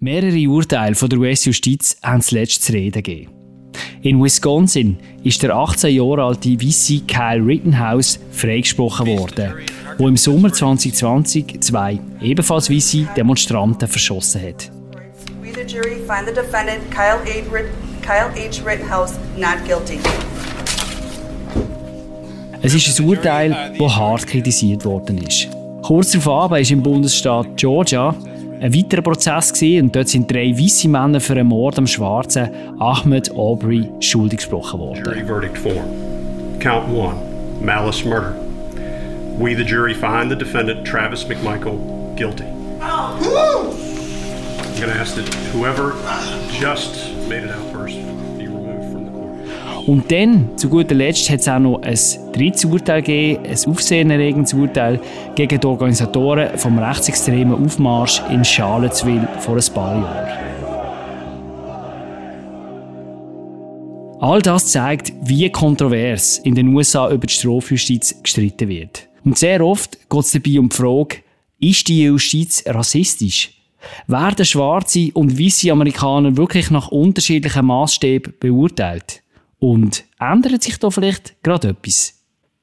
[0.00, 3.32] Mehrere Urteile von der US-Justiz haben zuletzt zu reden gegeben.
[4.00, 9.54] In Wisconsin ist der 18 Jahre alte Weisse Kyle Rittenhouse freigesprochen worden,
[9.98, 14.70] wo im Sommer 2020 zwei ebenfalls weiße Demonstranten verschossen hat.
[15.42, 18.64] We the jury find the defendant Kyle H.
[18.64, 19.98] Rittenhouse not guilty.
[22.62, 25.48] Es ist ein Urteil, das hart kritisiert worden ist.
[25.82, 28.14] Kurz darauf ist im Bundesstaat Georgia
[28.60, 32.48] ein weiterer Prozess gewesen, und dort sind drei weiße Männer für einen Mord am Schwarzen
[32.78, 35.04] Ahmed Aubrey schuldig gesprochen worden.
[35.04, 35.84] Jury verdict four.
[36.60, 37.16] Count one,
[37.60, 38.34] malice murder.
[39.38, 41.78] We, the jury, find the defendant Travis McMichael
[42.16, 42.44] guilty.
[42.80, 43.20] I'm
[44.80, 45.94] going to ask that whoever
[46.50, 47.98] just made it out first
[49.88, 51.98] und dann, zu guter Letzt, hat es auch noch ein
[52.34, 55.00] drittes Urteil gegeben, ein aufsehenerregendes Urteil
[55.34, 60.28] gegen die Organisatoren vom rechtsextremen Aufmarsch in Charlottesville vor ein paar Jahren.
[64.20, 69.08] All das zeigt, wie kontrovers in den USA über die Strafjustiz gestritten wird.
[69.24, 71.16] Und sehr oft geht es dabei um die Frage,
[71.60, 73.52] ist die Justiz rassistisch?
[74.06, 79.22] Werden schwarze und weiße Amerikaner wirklich nach unterschiedlichen Maßstäben beurteilt?
[79.58, 82.14] Und ändert sich da vielleicht gerade etwas?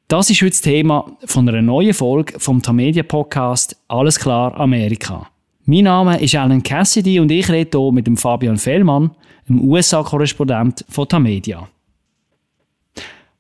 [0.07, 5.27] Das ist heute das Thema von einer neuen Folge vom Tamedia Podcast Alles klar Amerika.
[5.65, 9.11] Mein Name ist Alan Cassidy und ich rede hier mit dem Fabian Fellmann,
[9.49, 11.67] dem USA-Korrespondent von Tamedia.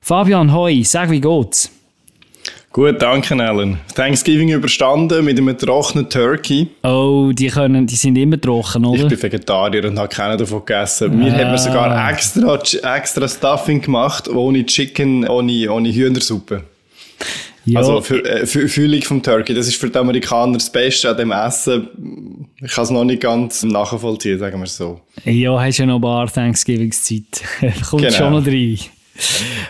[0.01, 1.74] Fabian, hoi, sag wie geht's?
[2.75, 3.77] Gut, danke, Alan.
[3.95, 6.67] Thanksgiving überstanden mit einem trockenen Turkey.
[6.83, 9.03] Oh, die, können, die sind immer trocken, oder?
[9.03, 11.17] Ich bin Vegetarier und habe keinen davon gegessen.
[11.17, 12.11] Mir hat man sogar ah.
[12.11, 12.59] extra,
[12.97, 16.65] extra Stuffing gemacht, ohne Chicken, ohne, ohne Hühnersuppe.
[17.63, 17.79] Ja.
[17.79, 21.15] Also für, äh, für Fühlung vom Turkey, das ist für die Amerikaner das Beste an
[21.15, 22.45] dem Essen.
[22.61, 24.99] Ich kann es noch nicht ganz nachvollziehen, sagen wir so.
[25.23, 27.41] Ja, hast ja noch ein paar Thanksgivingszeit.
[27.89, 28.17] Kommt genau.
[28.17, 28.79] schon noch rein.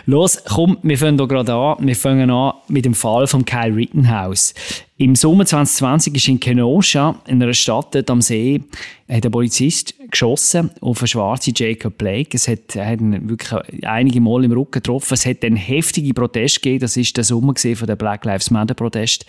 [0.06, 1.76] Los, komm, wir fangen hier gerade an.
[1.80, 4.54] Wir fangen an mit dem Fall von Kyle Rittenhouse.
[4.98, 8.62] Im Sommer 2020 ist in Kenosha, in einer Stadt dort am See,
[9.08, 12.30] hat ein Polizist geschossen auf einen schwarzen Jacob Blake.
[12.34, 15.14] Es hat, hat ihn wirklich einige Mal im Rücken getroffen.
[15.14, 16.80] Es hat einen heftigen Protest gegeben.
[16.80, 19.26] Das ist der Sommer von der Black Lives Matter Protest.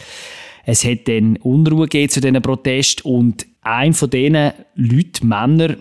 [0.66, 5.78] Es hat dann Unruhe gegeben zu diesen Protest und ein von diesen Leuten, Männer,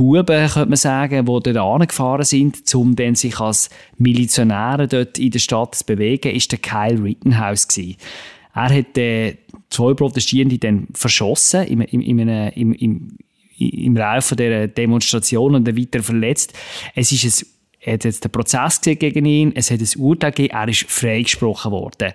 [0.00, 3.68] Buben, könnte man sagen, die dort angefahren sind, um dann sich als
[3.98, 7.96] Milizionäre dort in der Stadt zu bewegen, ist der Kyle Rittenhouse gewesen.
[8.54, 9.36] Er hat äh,
[9.68, 13.18] zwei Protestierende dann verschossen im, im, im, im, im,
[13.58, 16.54] im Laufe dieser Demonstration und dann weiter verletzt.
[16.94, 17.46] Es ist ein
[17.82, 21.72] er hat jetzt den Prozess gegen ihn, es hat ein Urteil gegeben, er ist freigesprochen
[21.72, 22.12] worden.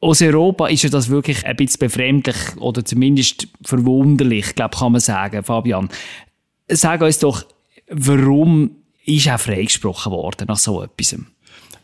[0.00, 5.00] Aus Europa ist ja das wirklich ein bisschen befremdlich oder zumindest verwunderlich, glaube kann man
[5.02, 5.90] sagen, Fabian.
[6.72, 7.44] Sag uns doch,
[7.88, 11.16] warum ist er freigesprochen worden nach so etwas?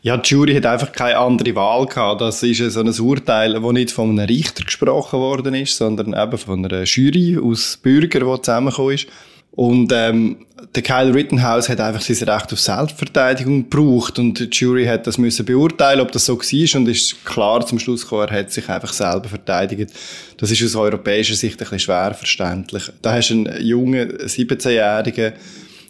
[0.01, 2.21] Ja, die Jury hat einfach keine andere Wahl gehabt.
[2.21, 6.37] Das ist so ein Urteil, das nicht von einem Richter gesprochen worden ist, sondern eben
[6.37, 9.07] von einer Jury aus Bürgern, die zusammengekommen ist.
[9.51, 14.85] Und ähm, der Kyle Rittenhouse hat einfach sein Recht auf Selbstverteidigung gebraucht und die Jury
[14.85, 18.39] hat das müssen beurteilen, ob das so war und ist klar zum Schluss gekommen, er
[18.39, 19.91] hat sich einfach selber verteidigt.
[20.37, 22.83] Das ist aus europäischer Sicht ein bisschen schwer verständlich.
[23.01, 25.33] Da hast du einen jungen 17-Jährigen,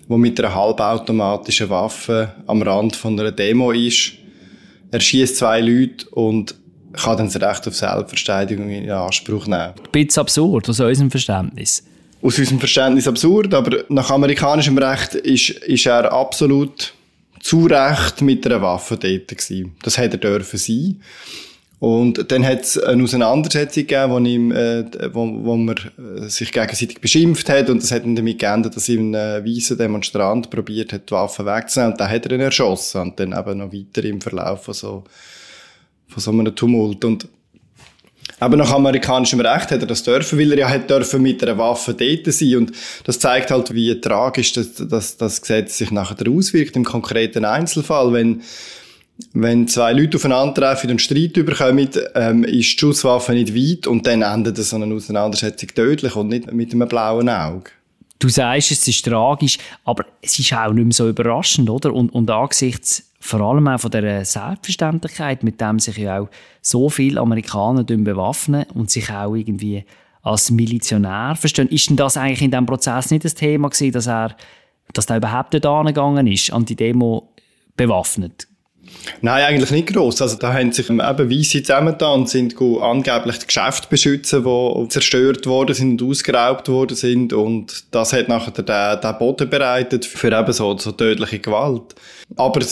[0.09, 4.13] der mit einer halbautomatischen Waffe am Rand von einer Demo ist.
[4.91, 6.55] Er schießt zwei Leute und
[6.93, 9.73] kann dann das Recht auf Selbstverteidigung in Anspruch nehmen.
[9.73, 11.83] Ein bisschen absurd aus unserem Verständnis
[12.27, 16.93] aus unserem Verständnis absurd, aber nach amerikanischem Recht ist, ist er absolut
[17.39, 19.75] zu Recht mit einer Waffe dort gewesen.
[19.81, 21.01] Das hätte er dürfen sein.
[21.79, 24.83] Und dann hat es eine Auseinandersetzung gegeben, wo, ihm, äh,
[25.13, 28.89] wo, wo man äh, sich gegenseitig beschimpft hat und das hat dann damit geändert, dass
[28.89, 33.01] ihm ein weißer Demonstrant probiert hat, die Waffe wegzunehmen und dann hat er ihn erschossen
[33.01, 35.03] und dann eben noch weiter im Verlauf von so,
[36.07, 37.05] von so einem Tumult.
[37.05, 37.29] Und
[38.39, 41.57] aber nach amerikanischem Recht hat er das dürfen, weil er ja hat dürfen mit einer
[41.57, 42.55] Waffe dort sein.
[42.55, 42.71] Und
[43.03, 48.13] das zeigt halt, wie tragisch das, das, das Gesetz sich nachher auswirkt im konkreten Einzelfall.
[48.13, 48.43] Wenn,
[49.33, 54.21] wenn zwei Leute aufeinandertreffen und Streit überkommen, ähm, ist die Schusswaffe nicht weit und dann
[54.21, 57.71] endet so eine Auseinandersetzung tödlich und nicht mit einem blauen Auge.
[58.19, 61.93] Du sagst, es ist tragisch, aber es ist auch nicht mehr so überraschend, oder?
[61.93, 66.29] Und, und angesichts vor allem auch von der Selbstverständlichkeit, mit dem sich ja auch
[66.61, 69.85] so viele Amerikaner bewaffnen und sich auch irgendwie
[70.21, 71.67] als Milizionär verstehen.
[71.69, 74.35] Ist denn das eigentlich in diesem Prozess nicht das Thema gewesen, dass er,
[74.93, 77.33] dass er überhaupt nicht angegangen ist, an die Demo
[77.75, 78.47] bewaffnet?
[79.21, 80.21] Nein, eigentlich nicht gross.
[80.21, 85.45] Also da haben sich eben Weisse zusammengetan und sind angeblich die Geschäfte beschützen, die zerstört
[85.45, 87.33] worden sind und ausgeraubt worden sind.
[87.33, 91.95] Und das hat nachher den, den Boden bereitet für eben so, so tödliche Gewalt.
[92.35, 92.65] Aber äh,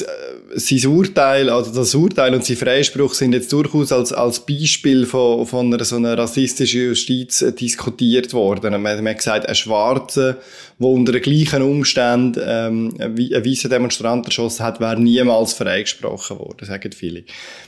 [0.55, 5.45] sein Urteil, also das Urteil und sein Freispruch sind jetzt durchaus als, als Beispiel von,
[5.45, 8.71] von einer so einer rassistischen Justiz äh, diskutiert worden.
[8.73, 10.37] Man, man hat gesagt, ein Schwarzer,
[10.77, 16.65] der unter den gleichen Umständen ähm, einen weißen Demonstrant erschossen hat, wäre niemals freigesprochen worden,
[16.65, 17.23] sagen viele.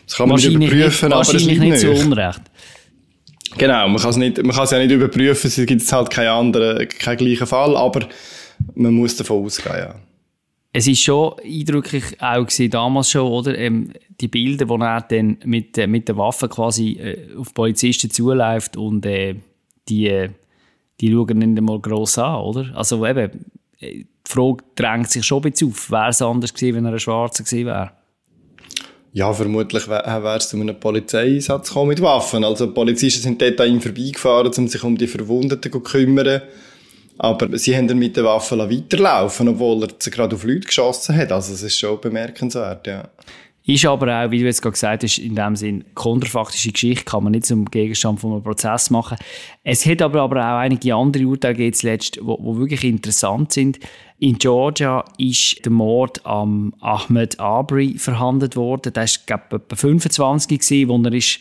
[0.06, 2.42] Das kann man nicht überprüfen, aber es liegt nicht so unrecht.
[3.58, 6.28] Genau, man kann es nicht, man kann es ja nicht überprüfen, es gibt halt keinen
[6.28, 8.08] anderen, keinen gleichen Fall, aber
[8.76, 9.96] man muss davon ausgehen, ja.
[10.78, 13.58] Es ist schon eindrücklich auch gewesen, damals schon, oder?
[13.58, 18.12] Ähm, die Bilder, wo er dann mit, äh, mit der Waffe quasi äh, auf Polizisten
[18.12, 19.38] zuläuft und äh,
[19.90, 20.30] die, äh,
[21.02, 22.70] die schauen ihn mal gross an, oder?
[22.76, 23.44] Also eben,
[23.80, 25.90] äh, die Frage drängt sich schon ein bisschen auf.
[25.90, 27.92] Wäre es anders gewesen, wenn er ein Schwarzer gewesen wäre?
[29.14, 32.44] Ja, vermutlich wäre es zu einem Polizeieinsatz gekommen mit Waffen.
[32.44, 36.44] Also Polizisten sind dort an ihm vorbeigefahren, um sich um die Verwundeten zu kümmern.
[37.20, 41.32] Aber sie haben dann mit der Waffe weiterlaufen, obwohl er gerade auf Leute geschossen hat.
[41.32, 43.10] Also es ist schon bemerkenswert, ja.
[43.68, 47.24] Ist aber auch, wie du jetzt gerade gesagt hast, in dem Sinn, kontrafaktische Geschichte kann
[47.24, 49.18] man nicht zum Gegenstand von einem Prozess machen.
[49.62, 53.78] Es hat aber, aber auch einige andere Urteile jetzt letzt, wo, wirklich interessant sind.
[54.20, 58.94] In Georgia ist der Mord am Ahmed Abri verhandelt worden.
[58.94, 61.40] Der war, glaube ich, etwa 25 gewesen, wo er ist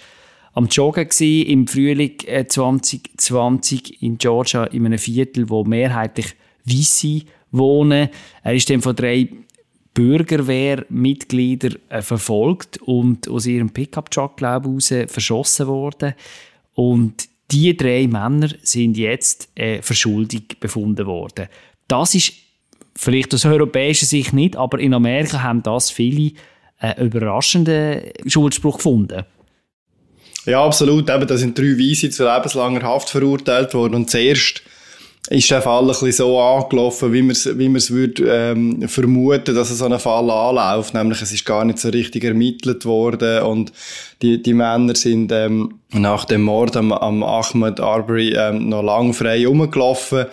[0.57, 7.21] am Joggen gewesen, im Frühling 2020 äh, in Georgia in einem Viertel, wo mehrheitlich Weisse
[7.51, 8.09] wohnen.
[8.43, 9.29] Er ist dann von drei
[9.93, 16.15] Bürgerwehrmitgliedern äh, verfolgt und aus ihrem Pickup-Truck, glaube ich, verschossen worden.
[16.73, 21.49] Und die drei Männer sind jetzt äh, verschuldigt befunden worden.
[21.87, 22.33] Das ist
[22.95, 26.33] vielleicht aus europäischer Sicht nicht, aber in Amerika haben das viele
[26.81, 29.25] äh, überraschenden Schuldspruch gefunden.
[30.47, 31.11] Ja, absolut.
[31.11, 33.97] Eben, da sind drei Weise zu lebenslanger Haft verurteilt worden.
[33.97, 34.63] Und zuerst
[35.29, 39.71] ist der Fall ein bisschen so angelaufen, wie man es wie würde, ähm, vermuten, dass
[39.71, 40.95] es so ein Fall anläuft.
[40.95, 43.73] Nämlich, es ist gar nicht so richtig ermittelt worden und
[44.23, 49.15] die, die Männer sind ähm, nach dem Mord am, am Ahmed Arbery ähm, noch lang
[49.15, 50.27] frei rumgelaufen.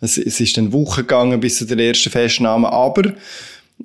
[0.00, 3.12] Es, es ist dann Wochen gegangen bis zu der ersten Festnahme, aber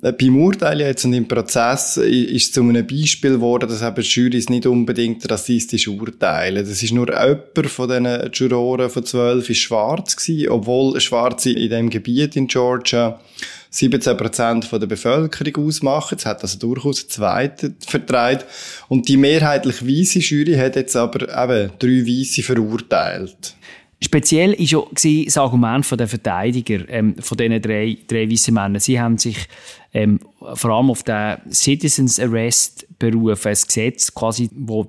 [0.00, 4.50] beim Urteil jetzt und im Prozess ist es zu einem Beispiel geworden, dass eben Jurys
[4.50, 6.66] nicht unbedingt rassistisch urteilen.
[6.66, 11.70] Das ist nur jemand von diesen Juroren von zwölf ist schwarz gewesen, obwohl Schwarze in
[11.70, 13.18] dem Gebiet in Georgia
[13.70, 16.16] 17 Prozent der Bevölkerung ausmachen.
[16.18, 18.46] Es hat also durchaus einen zweiten vertreibt.
[18.88, 23.54] Und die mehrheitlich weiße Jury hat jetzt aber eben drei Weiße verurteilt.
[23.98, 28.78] Speziell war ja das Argument der Verteidiger, ähm, von diesen drei, drei weißen Männern.
[28.78, 29.38] Sie haben sich
[29.94, 30.20] ähm,
[30.54, 34.86] vor allem auf den Citizens Arrest berufen, ein Gesetz, quasi, wo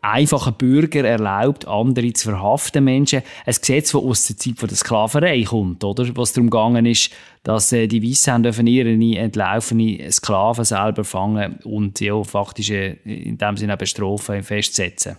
[0.00, 3.22] einfache Bürger erlaubt, andere zu verhaften Menschen.
[3.46, 6.04] Ein Gesetz, das aus der Zeit der Sklaverei kommt, oder?
[6.16, 7.10] Was darum gegangen ist,
[7.44, 13.38] dass äh, die Weißen dürfen ihre entlaufene Sklaven selber fangen und ja, faktisch äh, in
[13.38, 15.16] dem Sinne Strafen festsetzen.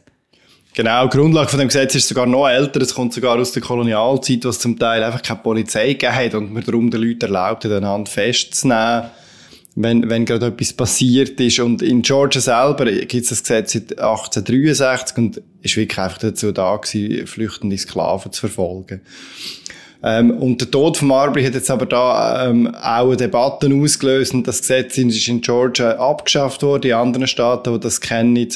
[0.75, 2.81] Genau, die Grundlage von dem Gesetz ist sogar noch älter.
[2.81, 6.35] Es kommt sogar aus der Kolonialzeit, wo es zum Teil einfach keine Polizei gegeben hat
[6.35, 9.05] und man darum den Leuten erlaubt, einander festzunehmen,
[9.75, 11.59] wenn, wenn gerade etwas passiert ist.
[11.59, 16.51] Und in Georgia selber gibt es das Gesetz seit 1863 und ist wirklich einfach dazu
[16.51, 19.01] da gewesen, flüchtende Sklaven zu verfolgen.
[20.01, 24.33] Ähm, und der Tod von Marbury hat jetzt aber da ähm, auch eine Debatte ausgelöst
[24.33, 26.91] und das Gesetz ist in Georgia abgeschafft worden.
[26.91, 28.47] In anderen Staaten, die das kennen,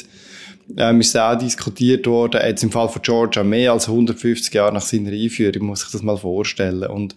[0.76, 4.82] ähm, ist auch diskutiert worden, jetzt im Fall von Georgia mehr als 150 Jahre nach
[4.82, 6.88] seiner Einführung, muss ich das mal vorstellen.
[6.90, 7.14] Und,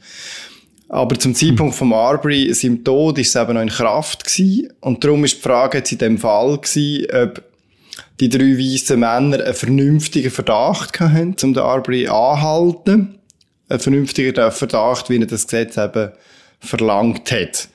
[0.89, 4.73] aber zum Zeitpunkt von Marbury, seinem Tod, ist es eben noch in Kraft gewesen.
[4.81, 7.43] Und darum ist die Frage jetzt in dem Fall gewesen, ob
[8.19, 13.19] die drei weißen Männer einen vernünftigen Verdacht hatten, um den Arbery anhalten.
[13.69, 16.11] Einen vernünftigen Verdacht, wie er das Gesetz eben
[16.59, 17.69] verlangt hat.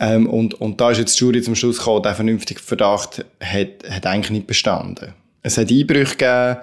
[0.00, 3.68] Ähm, und, und da ist jetzt die Jury zum Schluss gekommen, der vernünftige Verdacht hat,
[3.90, 5.14] hat eigentlich nicht bestanden.
[5.42, 6.58] Es hat Einbrüche gegeben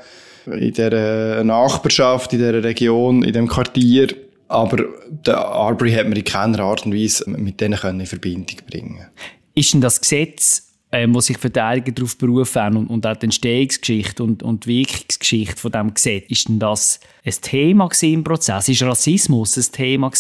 [0.46, 4.16] in der Nachbarschaft, in der Region, in dem Quartier,
[4.48, 9.08] aber der Arbery hat man in keiner Art und Weise mit denen in Verbindung bringen
[9.56, 14.24] Ist denn das Gesetz, äh, wo sich Verteidiger darauf berufen und, und auch die Entstehungsgeschichte
[14.24, 18.70] und, und die Wirkungsgeschichte von dem Gesetz, ist denn das ein Thema im Prozess?
[18.70, 20.12] Ist Rassismus ein Thema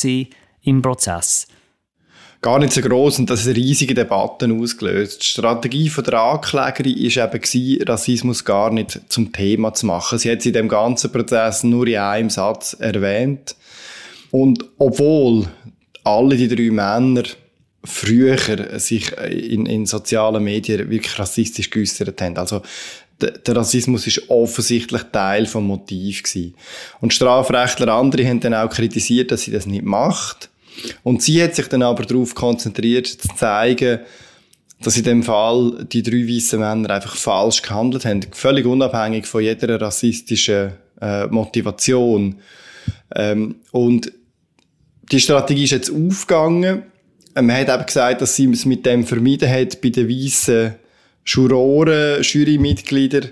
[0.63, 1.48] im Prozess?
[2.46, 5.24] Gar nicht so groß und das riesige Debatten ausgelöst.
[5.24, 10.20] Die Strategie von der Anklägerin war eben, gewesen, Rassismus gar nicht zum Thema zu machen.
[10.20, 13.56] Sie hat es in dem ganzen Prozess nur in einem Satz erwähnt.
[14.30, 15.48] Und obwohl
[16.04, 17.24] alle die drei Männer
[17.84, 22.38] früher sich in, in sozialen Medien wirklich rassistisch geäußert haben.
[22.38, 22.62] Also
[23.20, 26.54] der Rassismus ist offensichtlich Teil vom Motiv gewesen.
[27.02, 30.52] Und Strafrechtler andere haben dann auch kritisiert, dass sie das nicht macht.
[31.03, 34.00] Und sie hat sich dann aber darauf konzentriert, zu zeigen,
[34.82, 39.41] dass in dem Fall die drei weißen Männer einfach falsch gehandelt haben, völlig unabhängig von
[39.41, 42.36] jeder rassistischen äh, Motivation.
[43.15, 44.12] Ähm, und
[45.12, 46.84] die Strategie ist jetzt aufgegangen.
[47.36, 50.75] Man hat eben gesagt, dass sie es mit dem vermieden hat, bei den weißen
[51.25, 53.29] Juroren, Jurymitglieder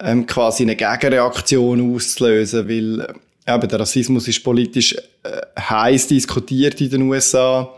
[0.00, 3.14] ähm, quasi eine Gegenreaktion auszulösen, weil
[3.48, 7.74] eben, der Rassismus ist politisch äh, heiß diskutiert in den USA.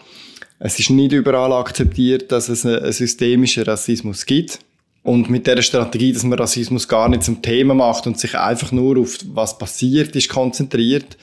[0.59, 4.59] Es ist nicht überall akzeptiert, dass es einen systemischen Rassismus gibt.
[5.03, 8.71] Und mit der Strategie, dass man Rassismus gar nicht zum Thema macht und sich einfach
[8.71, 11.17] nur auf was passiert ist konzentriert,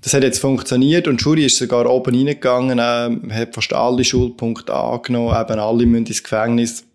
[0.00, 4.04] das hat jetzt funktioniert und die Jury ist sogar oben reingegangen, äh, hat fast alle
[4.04, 6.85] Schulpunkte angenommen, eben alle müssen ins Gefängnis.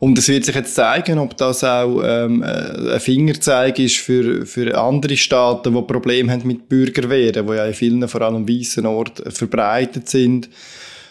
[0.00, 4.46] Und es wird sich jetzt zeigen, ob das auch ähm, äh, ein Fingerzeig ist für,
[4.46, 8.86] für andere Staaten, die Probleme haben mit Bürgerwehren, die ja in vielen, vor allem weißen
[8.86, 10.48] Orten, verbreitet sind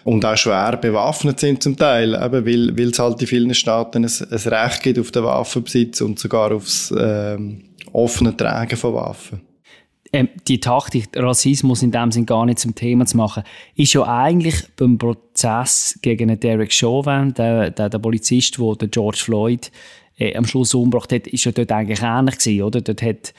[0.06, 4.06] und auch schwer bewaffnet sind zum Teil, eben weil, weil es halt in vielen Staaten
[4.06, 9.49] ein, ein Recht gibt auf den Waffenbesitz und sogar aufs ähm, offene Tragen von Waffen
[10.12, 13.44] ähm, die Taktik, Rassismus in dem Sinn gar nicht zum Thema zu machen,
[13.76, 19.72] ist ja eigentlich beim Prozess gegen Derek Chauvin, der, der, der Polizist, der George Floyd
[20.18, 22.82] äh, am Schluss umgebracht hat, ist ja dort eigentlich ähnlich gewesen, oder?
[22.82, 23.34] Dort hat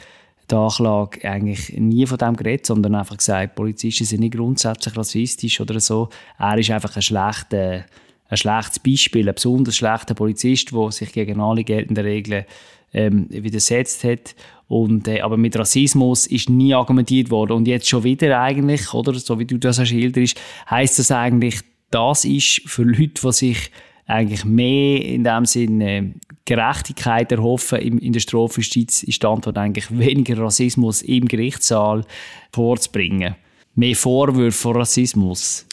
[0.50, 5.60] die Anklage eigentlich nie von dem geredet, sondern einfach gesagt, Polizisten sind nicht grundsätzlich rassistisch
[5.60, 6.08] oder so.
[6.38, 7.84] Er ist einfach ein schlechter
[8.30, 12.44] ein schlechtes Beispiel, ein besonders schlechter Polizist, der sich gegen alle geltenden Regeln
[12.92, 14.34] ähm, widersetzt hat.
[14.68, 17.52] Und, äh, aber mit Rassismus ist nie argumentiert worden.
[17.52, 22.24] Und jetzt schon wieder eigentlich, oder so wie du das schilderst, heißt das eigentlich, das
[22.24, 23.70] ist für Leute, die sich
[24.06, 29.96] eigentlich mehr in dem Sinne Gerechtigkeit erhoffen in, in der Strafjustiz, ist die Antwort eigentlich
[29.96, 32.04] weniger Rassismus im Gerichtssaal
[32.52, 33.36] vorzubringen.
[33.74, 35.66] Mehr Vorwürfe von Rassismus.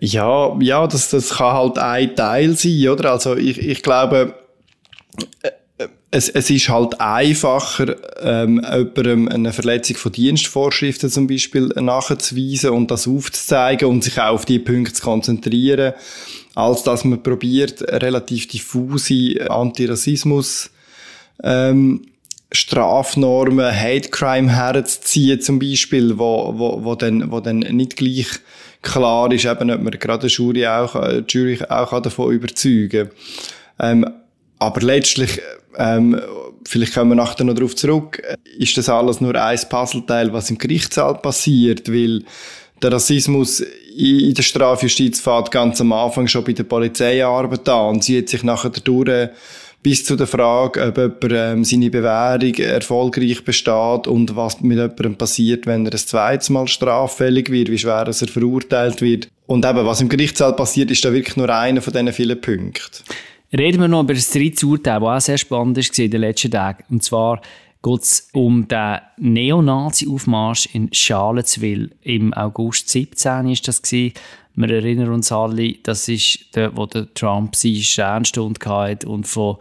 [0.00, 3.12] Ja, ja, das, das kann halt ein Teil sein, oder?
[3.12, 4.34] Also ich, ich glaube,
[5.42, 5.50] äh,
[6.14, 12.90] es, es ist halt einfacher, ähm, jemandem eine Verletzung von Dienstvorschriften zum Beispiel nachzuweisen und
[12.90, 15.94] das aufzuzeigen und sich auch auf die Punkte zu konzentrieren,
[16.54, 20.70] als dass man probiert, relativ diffuse Antirassismus
[21.42, 22.02] ähm,
[22.52, 28.28] Strafnormen, Hate Crime herzuziehen zum Beispiel, wo, wo, wo, dann, wo dann nicht gleich
[28.82, 33.08] klar ist, eben, ob man gerade die Jury auch, die Jury auch davon überzeugen
[33.78, 34.02] kann.
[34.04, 34.06] Ähm,
[34.62, 35.40] aber letztlich,
[35.76, 36.20] ähm,
[36.66, 38.22] vielleicht kommen wir nachher noch darauf zurück,
[38.58, 42.22] ist das alles nur ein Puzzleteil, was im Gerichtssaal passiert, weil
[42.80, 43.60] der Rassismus
[43.96, 48.44] in der Strafjustiz fährt ganz am Anfang schon bei der Polizeiarbeit an und zieht sich
[48.44, 49.30] nachher dadurch
[49.82, 55.16] bis zu der Frage, ob jemand ähm, seine Bewährung erfolgreich besteht und was mit jemandem
[55.16, 59.28] passiert, wenn er ein zweites Mal straffällig wird, wie schwer er verurteilt wird.
[59.46, 63.02] Und eben, was im Gerichtssaal passiert, ist da wirklich nur einer von diesen vielen Punkten.
[63.56, 66.50] Reden wir noch über das dritte Urteil, das auch sehr spannend war in den letzten
[66.50, 66.84] Tagen.
[66.88, 67.42] Und zwar
[67.82, 71.90] geht es um den Neonazi-Aufmarsch in Charlottesville.
[72.02, 74.14] Im August 17 ist das gewesen.
[74.54, 79.56] Wir erinnern uns alle, das ist der, wo der Trump seine Sternstunde hatte und von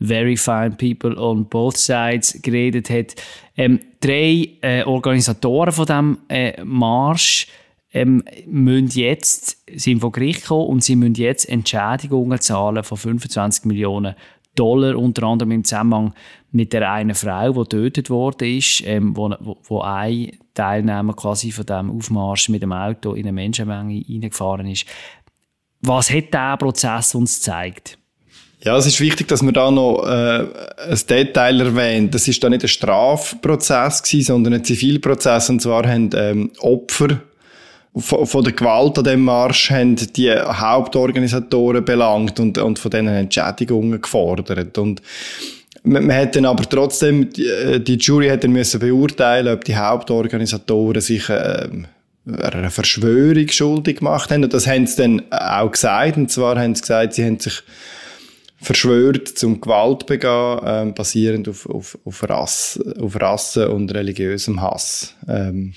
[0.00, 3.16] very fine people on both sides geredet hat.
[3.56, 7.48] Ähm, drei äh, Organisatoren von diesem äh, Marsch
[7.92, 13.64] ähm, müssen jetzt, sind vor Gericht gekommen und sie müssen jetzt Entschädigungen zahlen von 25
[13.64, 14.14] Millionen
[14.54, 16.14] Dollar, unter anderem im Zusammenhang
[16.50, 21.66] mit der einen Frau, die getötet ist, ähm, wo, wo, wo ein Teilnehmer quasi von
[21.66, 24.86] dem Aufmarsch mit dem Auto in eine Menschenmenge reingefahren ist.
[25.82, 27.98] Was hat dieser Prozess uns gezeigt?
[28.60, 30.46] Ja, es ist wichtig, dass man da noch äh,
[30.88, 32.14] ein Detail erwähnt.
[32.14, 35.50] Das ist da nicht ein Strafprozess gewesen, sondern ein Zivilprozess.
[35.50, 37.20] Und zwar haben ähm, Opfer
[37.96, 43.14] von, von der Gewalt an dem Marsch haben die Hauptorganisatoren belangt und, und von denen
[43.14, 44.76] Entschädigungen gefordert.
[44.78, 45.00] Und
[45.82, 49.64] man, man hat dann aber trotzdem, die, äh, die Jury hat dann müssen beurteilen, ob
[49.64, 51.68] die Hauptorganisatoren sich äh,
[52.26, 54.44] einer Verschwörung schuldig gemacht haben.
[54.44, 56.16] Und das haben sie dann auch gesagt.
[56.16, 57.62] Und zwar haben sie gesagt, sie haben sich
[58.58, 65.14] verschwört zum Gewalt begehen, ähm, basierend auf, auf, auf, Rasse, auf Rasse und religiösem Hass.
[65.28, 65.74] Ähm,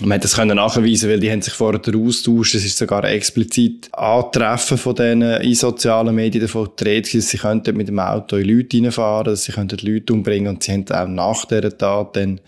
[0.00, 2.54] man hat das können nachweisen, weil die haben sich vorher austauscht.
[2.56, 7.76] Es ist sogar explizit Antreffen von denen in sozialen Medien davon gedreht, dass sie könnten
[7.76, 11.06] mit dem Auto in Leute reinfahren, dass sie könnten Leute umbringen und sie haben auch
[11.06, 12.40] nach dieser Tat dann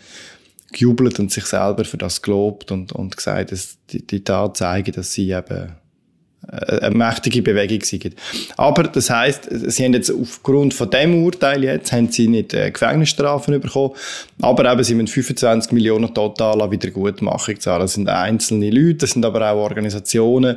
[0.72, 4.92] gejubelt und sich selber für das gelobt und, und gesagt, dass die, die Tat zeigen,
[4.92, 5.76] dass sie eben
[6.48, 8.14] eine mächtige Bewegung sind.
[8.56, 12.70] Aber das heißt, sie haben jetzt aufgrund von dem Urteil jetzt haben sie nicht äh,
[12.70, 13.94] Gefängnisstrafen bekommen,
[14.40, 17.82] aber eben sie müssen 25 Millionen total an Wiedergutmachung zahlen.
[17.82, 20.56] Das sind einzelne Leute, das sind aber auch Organisationen.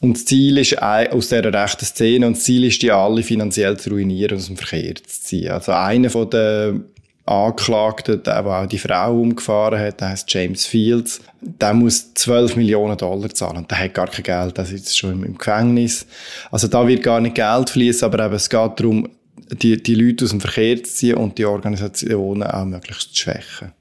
[0.00, 3.78] Und das Ziel ist aus dieser rechten Szene und das Ziel ist, die alle finanziell
[3.78, 5.50] zu ruinieren, aus dem Verkehr zu ziehen.
[5.50, 6.84] Also einer von den
[7.26, 12.96] Angeklagten, der, auch die Frau umgefahren hat, der heißt James Fields, der muss 12 Millionen
[12.96, 16.06] Dollar zahlen und der hat gar kein Geld, der sitzt schon im Gefängnis.
[16.50, 19.08] Also da wird gar nicht Geld fließen, aber eben, es geht darum,
[19.50, 23.72] die, die Leute aus dem Verkehr zu ziehen und die Organisationen auch möglichst zu schwächen.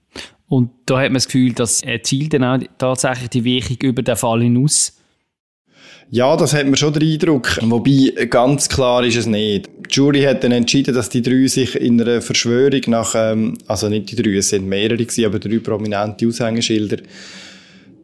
[0.48, 4.02] Und da hat man das Gefühl, dass er zielt dann auch tatsächlich die Wirkung über
[4.02, 4.94] den Fall hinaus
[6.12, 7.60] ja, das hat man schon den Eindruck.
[7.62, 9.68] Wobei, ganz klar ist es nicht.
[9.68, 13.90] Die Jury hat dann entschieden, dass die drei sich in einer Verschwörung nach, ähm, also
[13.90, 16.98] nicht die drei, es sind mehrere gewesen, aber drei prominente Aushängeschilder,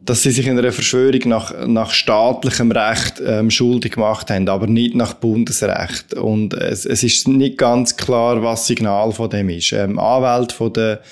[0.04, 4.66] dass sie sich in einer Verschwörung nach, nach staatlichem Recht ähm, schuldig gemacht haben, aber
[4.66, 6.14] nicht nach Bundesrecht.
[6.14, 9.72] Und es, es ist nicht ganz klar, was das Signal von dem ist.
[9.72, 11.02] Ähm, Anwälte von der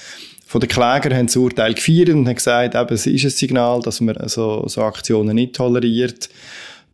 [0.46, 3.80] von den Klägern haben das Urteil gefeiert und haben gesagt, eben, es ist ein Signal,
[3.82, 6.28] dass man so, so Aktionen nicht toleriert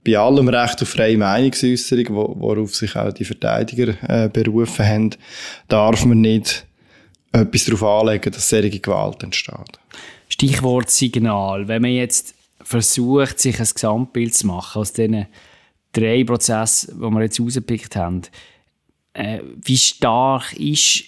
[0.06, 5.10] bei allem Recht auf freie Meinungsäußerung, wo, worauf sich auch die Verteidiger äh, berufen haben,
[5.68, 6.64] darf man nicht
[7.32, 9.80] etwas darauf anlegen, dass solche Gewalt entsteht.
[10.28, 11.66] Stichwort Signal.
[11.68, 15.26] Wenn man jetzt versucht, sich ein Gesamtbild zu machen aus diesen
[15.92, 18.22] drei Prozessen, die wir jetzt rausgepickt haben,
[19.12, 21.04] äh, wie stark ist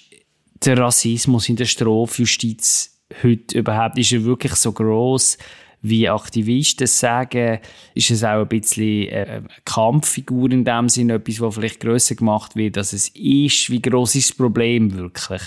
[0.65, 3.99] der Rassismus in der Strafjustiz heute überhaupt?
[3.99, 5.39] Ist er wirklich so groß?
[5.83, 7.59] Wie Aktivisten sagen,
[7.95, 12.57] ist es auch ein bisschen eine Kampffigur in dem Sinne, etwas, was vielleicht grösser gemacht
[12.57, 13.71] wird, als es ist.
[13.71, 15.43] Wie groß ist das Problem wirklich?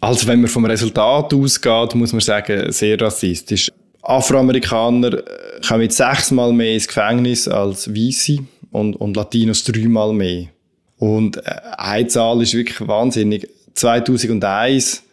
[0.00, 3.70] Also wenn man vom Resultat ausgeht, muss man sagen, sehr rassistisch.
[4.02, 5.22] Afroamerikaner
[5.66, 8.38] kommen jetzt sechsmal mehr ins Gefängnis als Weiße
[8.70, 10.48] und, und Latinos dreimal mehr.
[10.98, 11.42] Und äh,
[11.78, 13.48] eine Zahl ist wirklich wahnsinnig.
[13.74, 15.03] 2001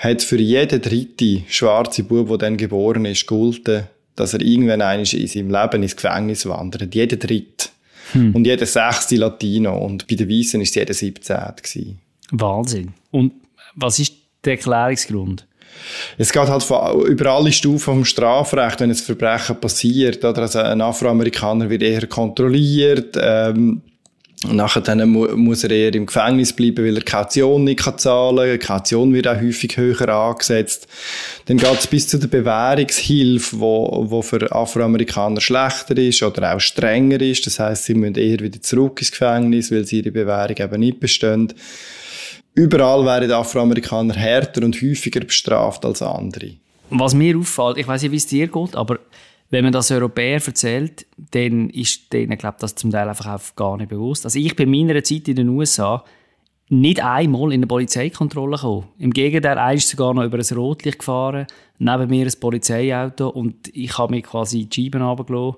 [0.00, 3.84] hat für jeden dritte schwarze Bub, der dann geboren ist, gegolten,
[4.16, 6.94] dass er irgendwann in seinem Leben ins Gefängnis wandert.
[6.94, 7.68] Jeder dritte.
[8.12, 8.34] Hm.
[8.34, 9.76] Und jeder sechste Latino.
[9.76, 11.96] Und bei den Weißen war es jeder siebzehnte.
[12.30, 12.94] Wahnsinn.
[13.10, 13.34] Und
[13.74, 15.46] was ist der Erklärungsgrund?
[16.18, 20.24] Es geht halt von, über alle Stufen vom Strafrecht, wenn ein Verbrechen passiert.
[20.24, 23.16] Oder also ein Afroamerikaner wird eher kontrolliert.
[23.20, 23.82] Ähm,
[24.44, 28.52] und nachher dann muss er eher im Gefängnis bleiben, weil er Kaution nicht zahlen kann.
[28.52, 30.88] Die Kaution wird auch häufig höher angesetzt.
[31.44, 36.60] Dann geht es bis zu der Bewährungshilfe, wo, wo für Afroamerikaner schlechter ist oder auch
[36.60, 37.46] strenger ist.
[37.46, 41.00] Das heißt, sie müssen eher wieder zurück ins Gefängnis, weil sie ihre Bewährung eben nicht
[41.00, 41.52] bestehen.
[42.54, 46.52] Überall werden Afroamerikaner härter und häufiger bestraft als andere.
[46.88, 48.98] Was mir auffällt, ich weiß nicht, wie es dir geht, aber
[49.50, 53.76] wenn man das Europäer erzählt, dann ist denen, glaube das zum Teil einfach auch gar
[53.76, 54.24] nicht bewusst.
[54.24, 56.04] Also ich bin meiner Zeit in den USA
[56.68, 58.86] nicht einmal in eine Polizeikontrolle gekommen.
[58.98, 63.98] Im Gegenteil, ist sogar noch über ein Rotlicht gefahren, neben mir ein Polizeiauto und ich
[63.98, 65.56] habe mich quasi die Scheiben runtergelassen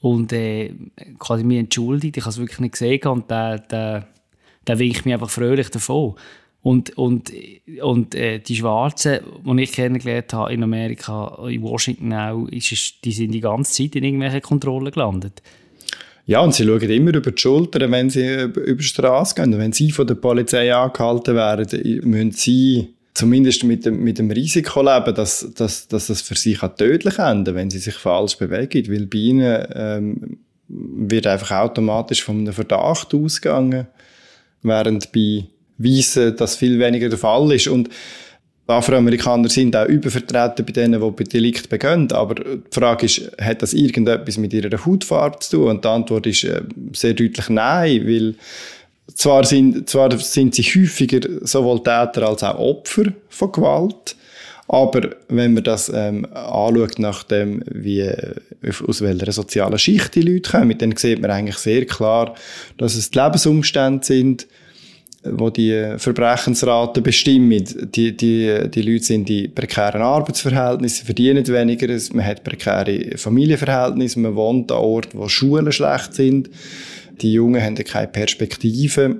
[0.00, 0.72] und äh,
[1.18, 2.16] quasi mich entschuldigt.
[2.16, 4.08] Ich habe es wirklich nicht gesehen und der, der,
[4.66, 6.14] der winkt mich einfach fröhlich davon.
[6.68, 7.32] Und, und,
[7.80, 13.12] und äh, die Schwarzen, die ich kennengelernt habe in Amerika, in Washington auch, ist die
[13.12, 15.40] sind die ganze Zeit in irgendwelchen Kontrollen gelandet.
[16.26, 19.54] Ja, und sie schauen immer über die Schulter, wenn sie über die Straße gehen.
[19.54, 24.30] Und wenn sie von der Polizei angehalten werden, müssen sie zumindest mit dem, mit dem
[24.30, 28.92] Risiko leben, dass, dass, dass das für sie tödlich enden wenn sie sich falsch bewegen.
[28.92, 33.86] Weil bei ihnen ähm, wird einfach automatisch von einem Verdacht ausgegangen,
[34.62, 35.46] während bei
[35.78, 37.68] Weißen das viel weniger der Fall ist.
[37.68, 37.88] Und
[38.66, 42.12] Afroamerikaner sind auch übervertreten bei denen, die bei Delikt begehen.
[42.12, 45.70] Aber die Frage ist, hat das irgendetwas mit ihrer Hautfarbe zu tun?
[45.70, 46.62] Und die Antwort ist äh,
[46.92, 48.34] sehr deutlich nein, weil
[49.14, 54.16] zwar sind, zwar sind sie häufiger sowohl Täter als auch Opfer von Gewalt,
[54.68, 58.34] aber wenn man das ähm, anschaut, nach dem, wie, äh,
[58.86, 62.34] aus welcher sozialen Schicht die Leute kommen, dann sieht man eigentlich sehr klar,
[62.76, 64.46] dass es die Lebensumstände sind,
[65.24, 67.64] wo die Verbrechensraten bestimmen.
[67.94, 74.36] Die, die, die Leute sind in prekären Arbeitsverhältnissen, verdienen weniger, man hat prekäre Familienverhältnisse, man
[74.36, 76.50] wohnt an Orten, wo Schulen schlecht sind,
[77.20, 79.16] die Jungen haben keine Perspektive.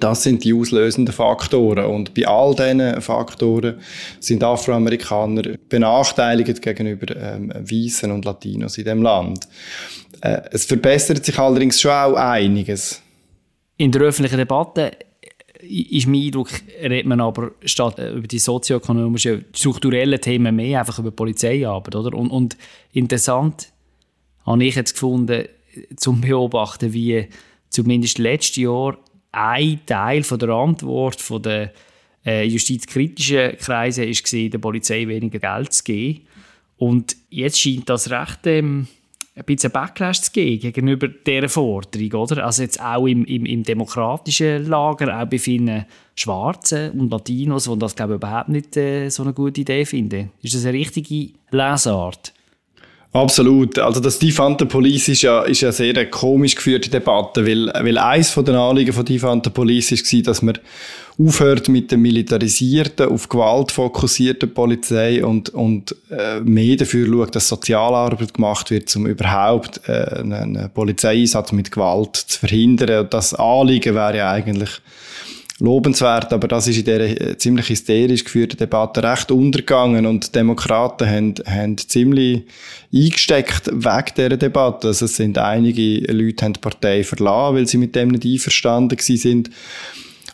[0.00, 1.86] Das sind die auslösenden Faktoren.
[1.86, 3.76] Und bei all diesen Faktoren
[4.20, 9.48] sind Afroamerikaner benachteiligt gegenüber ähm, Weißen und Latinos in dem Land.
[10.20, 13.00] Äh, es verbessert sich allerdings schon auch einiges.
[13.78, 14.90] In der öffentlichen Debatte
[15.68, 16.50] ist mein Eindruck,
[16.82, 22.16] redet man aber statt äh, über die sozioökonomischen, strukturellen Themen mehr einfach über Polizeiarbeit, oder?
[22.16, 22.56] Und, und
[22.92, 23.72] interessant
[24.44, 25.46] habe ich jetzt gefunden,
[25.96, 27.28] zum Beobachten, wie
[27.68, 28.96] zumindest letztes Jahr
[29.32, 31.72] ein Teil von der Antwort von der
[32.24, 36.22] äh, justizkritischen Kreise ist der Polizei weniger Geld zu geben.
[36.78, 38.88] Und jetzt scheint das recht ähm,
[39.36, 42.44] ein bisschen Backlash zu geben gegenüber dieser Forderung, oder?
[42.44, 47.78] Also jetzt auch im, im, im demokratischen Lager, auch bei vielen Schwarzen und Latinos, die
[47.78, 50.32] das, glaube ich, überhaupt nicht äh, so eine gute Idee finden.
[50.40, 52.32] Ist das eine richtige Lesart?
[53.16, 53.78] Absolut.
[53.78, 57.96] Also das Defund Police ist ja, ist ja sehr eine komisch geführte Debatte, weil, weil
[57.96, 60.58] eines von den Anliegen von Defund Police war, dass man
[61.18, 67.48] aufhört mit der militarisierten, auf Gewalt fokussierten Polizei und, und äh, mehr dafür schaut, dass
[67.48, 73.04] Sozialarbeit gemacht wird, um überhaupt äh, einen Polizeieinsatz mit Gewalt zu verhindern.
[73.04, 74.70] Und das Anliegen wäre ja eigentlich
[75.58, 81.08] lobenswert, aber das ist in dieser äh, ziemlich hysterisch geführten Debatte recht untergegangen und Demokraten
[81.08, 82.42] haben, haben ziemlich
[82.92, 84.88] eingesteckt wegen dieser Debatte.
[84.88, 88.98] Also es sind einige Leute haben die Partei verlassen, weil sie mit dem nicht einverstanden
[88.98, 89.50] sind.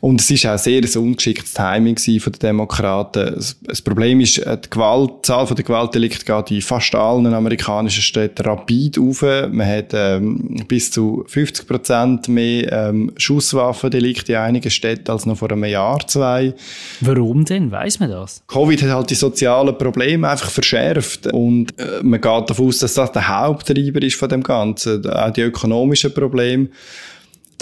[0.02, 3.36] Und es ist auch sehr ein ungeschicktes Timing von den Demokraten.
[3.62, 8.02] Das Problem ist, äh, die, Gewalt, die Zahl der Gewaltdelikte geht in fast allen amerikanischen
[8.02, 9.22] Städten rapid auf.
[9.22, 15.38] Man hat ähm, bis zu 50 Prozent mehr ähm, Schusswaffendelikte in einigen Städten als noch
[15.38, 16.52] vor einem Jahr, zwei.
[17.00, 17.70] Warum denn?
[17.70, 18.42] Weiß man das?
[18.48, 22.94] Covid hat halt die sozialen Probleme einfach verschärft und äh, man geht davon aus, dass
[22.94, 25.08] das der Haupttreiber ist von dem Ganzen.
[25.08, 26.70] Auch die ökonomischen Probleme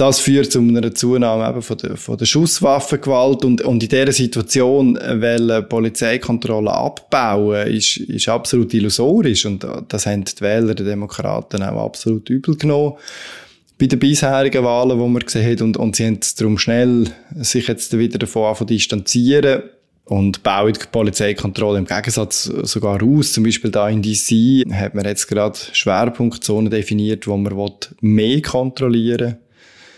[0.00, 3.44] das führt zu einer Zunahme eben von der, von der Schusswaffengewalt.
[3.44, 9.44] Und, und in dieser Situation äh, wollen Polizeikontrolle abbauen, ist, ist absolut illusorisch.
[9.44, 12.94] Und das haben die Wähler der Demokraten auch absolut übel genommen
[13.78, 17.66] bei den bisherigen Wahlen, die man gesehen hat und, und sie haben darum schnell sich
[17.66, 19.62] jetzt wieder davon zu distanzieren
[20.04, 23.32] und bauen die Polizeikontrolle im Gegensatz sogar aus.
[23.32, 29.28] Zum Beispiel da in DC hat man jetzt gerade Schwerpunktzonen definiert, wo man mehr kontrollieren
[29.30, 29.49] will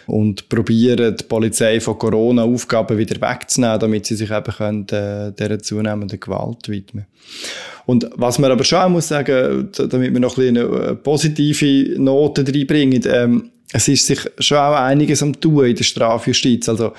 [0.07, 5.59] und probieren, die Polizei von Corona-Aufgaben wieder wegzunehmen, damit sie sich eben können, äh, dieser
[5.59, 7.07] zunehmenden Gewalt widmen
[7.87, 12.01] Und was man aber schon auch muss sagen, damit wir noch ein eine äh, positive
[12.01, 16.69] Note reinbringen, ähm, es ist sich schon auch einiges am tun in der Strafjustiz.
[16.69, 16.93] Also,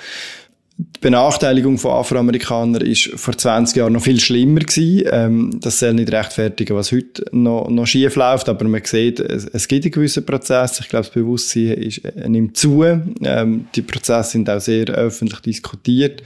[0.76, 5.08] die Benachteiligung von Afroamerikanern ist vor 20 Jahren noch viel schlimmer gewesen.
[5.12, 9.44] Ähm, das soll nicht rechtfertigen, was heute noch, noch schief läuft, aber man sieht, es,
[9.46, 10.80] es gibt einen gewissen Prozess.
[10.80, 12.82] Ich glaube, das Bewusstsein ist, äh, nimmt zu.
[12.82, 16.22] Ähm, die Prozesse sind auch sehr öffentlich diskutiert.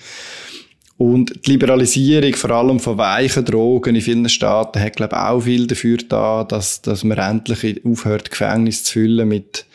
[0.96, 5.40] Und die Liberalisierung, vor allem von weichen Drogen in vielen Staaten, hat, glaube ich, auch
[5.40, 9.66] viel dafür da, dass, dass man endlich aufhört, Gefängnis zu füllen mit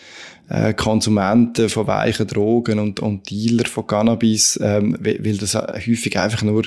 [0.54, 6.44] äh, Konsumenten von weichen Drogen und, und Dealer von Cannabis, ähm, weil das häufig einfach
[6.44, 6.64] nur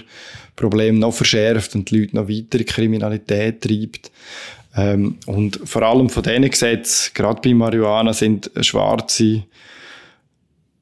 [0.57, 4.11] Probleme noch verschärft und die Leute noch weitere Kriminalität treibt.
[4.75, 9.45] Ähm, und vor allem von diesen Gesetzen, gerade bei Marihuana, sind Schwarze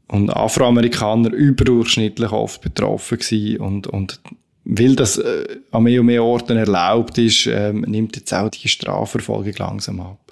[0.08, 4.20] und Afroamerikaner überdurchschnittlich oft betroffen gewesen und, und
[4.64, 8.66] weil das äh, an mehr und mehr Orten erlaubt ist, ähm, nimmt jetzt auch die
[8.66, 10.23] Strafverfolgung langsam ab.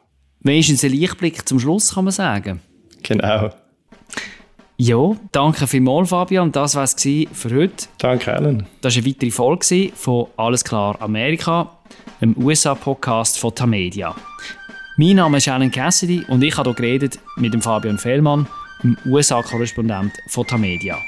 [0.45, 2.61] Wenigstens ein Lichtblick zum Schluss, kann man sagen.
[3.03, 3.51] Genau.
[4.77, 6.51] Ja, danke vielmals, Fabian.
[6.51, 7.87] Das war es für heute.
[7.99, 8.67] Danke, Alan.
[8.81, 11.71] Das war eine weitere Folge von Alles klar Amerika,
[12.21, 14.17] einem USA-Podcast von Tamedia.
[14.97, 18.49] Mein Name ist Alan Cassidy und ich habe hier geredet mit dem Fabian Fellmann,
[18.83, 20.99] dem USA-Korrespondent von Tamedia.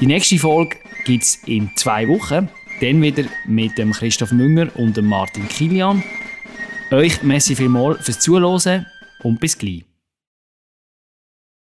[0.00, 2.48] Die nächste Folge gibt es in zwei Wochen,
[2.80, 6.02] dann wieder mit dem Christoph Münger und dem Martin Kilian.
[6.90, 8.86] Euch merci vielmals fürs Zuhören
[9.22, 9.89] und bis gleich.